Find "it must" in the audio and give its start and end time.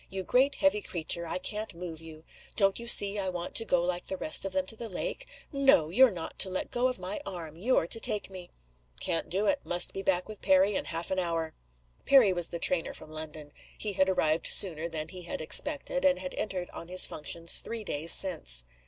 9.45-9.93